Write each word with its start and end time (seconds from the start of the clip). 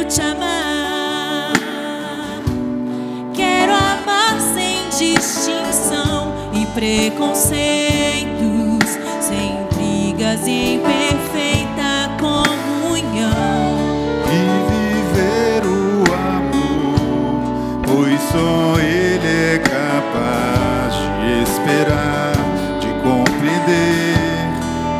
quero 0.00 0.04
te 0.04 0.22
amar. 0.22 1.52
Quero 3.34 3.72
amar 3.72 4.40
sem 4.54 4.88
distinção 4.88 6.32
e 6.52 6.64
preconceitos, 6.66 7.48
sem 9.20 9.66
brigas 9.74 10.46
e 10.46 10.80
perfeita 10.82 12.10
comunhão. 12.18 13.78
E 14.26 14.38
viver 14.70 15.62
o 15.66 16.04
amor, 16.14 17.82
pois 17.84 18.20
só 18.32 18.78
Ele 18.80 19.54
é 19.54 19.58
capaz 19.58 20.94
de 21.20 21.42
esperar, 21.42 22.36
de 22.80 22.88
compreender 23.02 24.48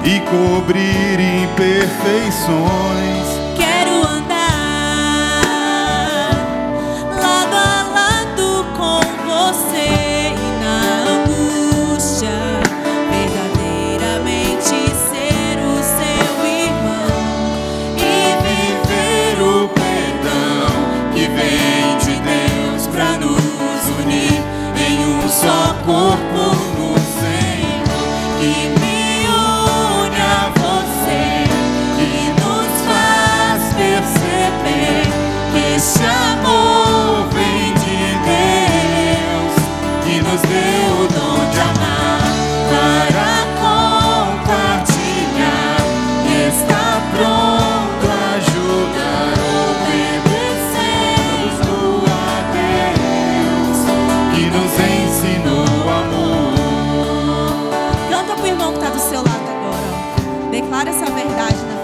e 0.04 0.20
cobrir 0.30 1.20
imperfeições 1.20 3.29
que 21.20 21.26
vem 21.26 21.98
de 21.98 22.18
Deus 22.22 22.86
para 22.86 23.18
nos 23.18 23.98
unir 24.02 24.42
em 24.88 25.04
um 25.04 25.28
só 25.28 25.74
corpo 25.84 26.56
no 26.78 26.94
Senhor. 27.20 28.38
Que 28.40 28.79
Clara, 60.70 60.88
essa 60.90 61.04
verdade 61.06 61.56
na 61.66 61.79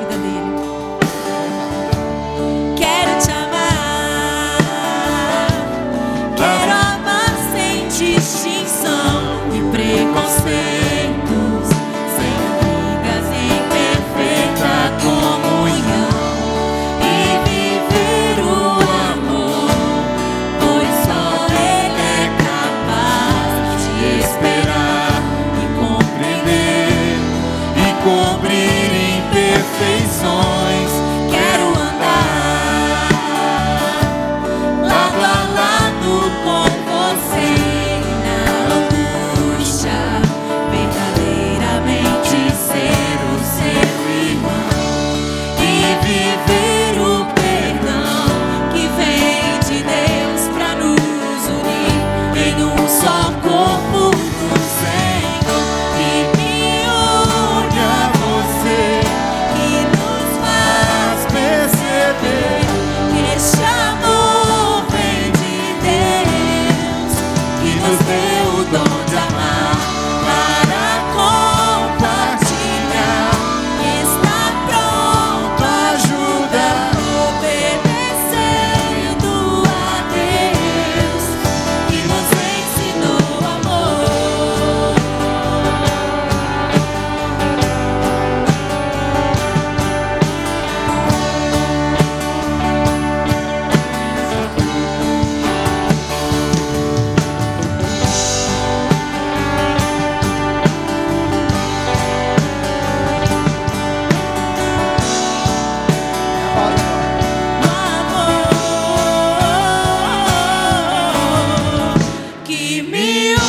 you. 113.07 113.46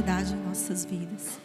verdade 0.00 0.32
em 0.32 0.48
nossas 0.48 0.84
vidas. 0.86 1.38